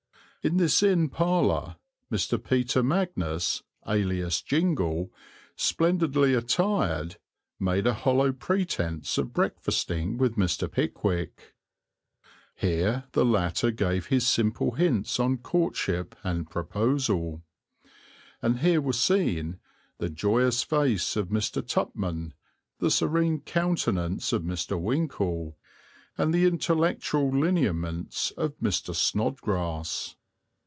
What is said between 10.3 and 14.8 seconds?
Mr. Pickwick; here the latter gave his simple